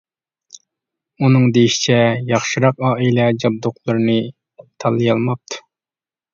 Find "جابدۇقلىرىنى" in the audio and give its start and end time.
3.45-4.19